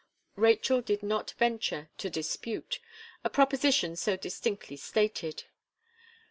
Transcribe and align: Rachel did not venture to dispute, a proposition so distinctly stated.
Rachel 0.35 0.81
did 0.81 1.03
not 1.03 1.35
venture 1.37 1.91
to 1.99 2.09
dispute, 2.09 2.79
a 3.23 3.29
proposition 3.29 3.95
so 3.95 4.17
distinctly 4.17 4.75
stated. 4.75 5.43